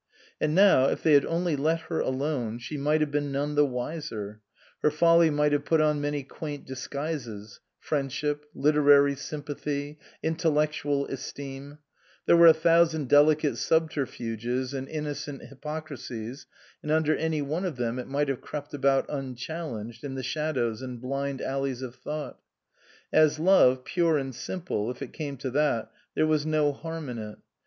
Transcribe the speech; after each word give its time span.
And 0.39 0.55
now, 0.55 0.85
if 0.87 1.03
they 1.03 1.13
had 1.13 1.27
only 1.27 1.55
let 1.55 1.81
her 1.81 1.99
alone, 1.99 2.57
she 2.57 2.75
might 2.75 3.01
have 3.01 3.11
been 3.11 3.31
none 3.31 3.53
the 3.53 3.67
wiser; 3.67 4.41
her 4.81 4.89
folly 4.89 5.29
might 5.29 5.51
have 5.51 5.63
put 5.63 5.79
on 5.79 6.01
many 6.01 6.23
quaint 6.23 6.65
disguises, 6.65 7.59
friendship, 7.77 8.45
literary 8.55 9.15
sympathy, 9.15 9.99
intellectual 10.23 11.05
esteem 11.05 11.77
there 12.25 12.35
were 12.35 12.47
a 12.47 12.53
thousand 12.55 13.09
delicate 13.09 13.57
subterfuges 13.59 14.73
and 14.73 14.89
innocent 14.89 15.43
hypocrisies, 15.43 16.47
and 16.81 16.91
under 16.91 17.15
any 17.15 17.43
one 17.43 17.63
of 17.63 17.75
them 17.75 17.99
it 17.99 18.07
might 18.07 18.27
have 18.27 18.41
crept 18.41 18.73
about 18.73 19.05
unchallenged 19.07 20.03
in 20.03 20.15
the 20.15 20.23
shadows 20.23 20.81
and 20.81 20.99
blind 20.99 21.43
alleys 21.43 21.83
of 21.83 21.93
thought. 21.93 22.39
As 23.13 23.37
love 23.37 23.85
pure 23.85 24.17
and 24.17 24.33
simple, 24.33 24.89
if 24.89 25.03
it 25.03 25.13
came 25.13 25.37
to 25.37 25.51
that, 25.51 25.91
there 26.15 26.25
was 26.25 26.43
no 26.43 26.71
harm 26.73 27.07
in 27.07 27.19
it. 27.19 27.37